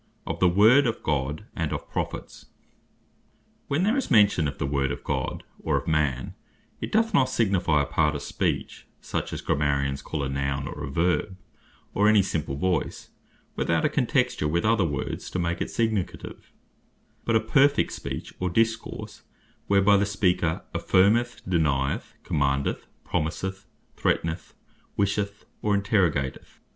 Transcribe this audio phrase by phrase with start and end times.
[0.25, 2.47] OF THE WORD OF GOD, AND OF PROPHETS Word
[3.67, 6.33] What When there is mention of the Word of God, or of Man,
[6.79, 10.83] it doth not signifie a part of Speech, such as Grammarians call a Nown, or
[10.83, 11.37] a Verb,
[11.93, 13.09] or any simple voice,
[13.55, 16.51] without a contexture with other words to make it significative;
[17.23, 19.21] but a perfect Speech or Discourse,
[19.67, 24.55] whereby the speaker Affirmeth, Denieth, Commandeth, Promiseth, Threateneth,
[24.97, 26.59] Wisheth, or Interrogateth.